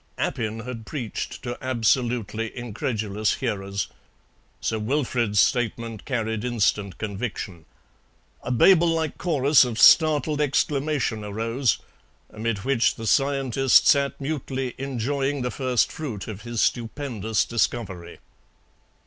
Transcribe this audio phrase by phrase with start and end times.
[0.17, 3.87] Appin had preached to absolutely incredulous hearers;
[4.59, 7.65] Sir Wilfrid's statement carried instant conviction.
[8.41, 11.77] A Babel like chorus of startled exclamation arose,
[12.31, 18.17] amid which the scientist sat mutely enjoying the first fruit of his stupendous discovery.